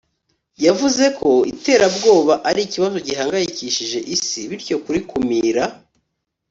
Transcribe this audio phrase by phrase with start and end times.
[0.65, 5.63] yavuze ko iterabwoba ari ikibazo gihangayikishije Isi bityo kurikumira